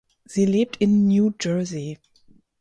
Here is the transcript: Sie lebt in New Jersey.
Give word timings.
Sie 0.25 0.47
lebt 0.47 0.77
in 0.77 1.07
New 1.07 1.31
Jersey. 1.39 1.99